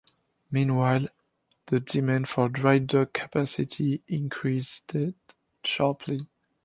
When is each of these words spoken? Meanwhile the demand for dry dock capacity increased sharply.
Meanwhile 0.49 1.09
the 1.67 1.79
demand 1.79 2.27
for 2.27 2.49
dry 2.49 2.79
dock 2.79 3.13
capacity 3.13 4.01
increased 4.07 4.93
sharply. 5.63 6.21